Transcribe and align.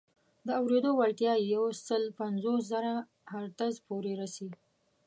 د 0.45 0.47
اورېدو 0.61 0.91
وړتیا 0.95 1.33
یې 1.37 1.45
یو 1.55 1.65
سل 1.87 2.03
پنځوس 2.19 2.61
زره 2.71 2.93
هرتز 3.33 3.73
پورې 3.87 4.11
رسي. 4.21 4.49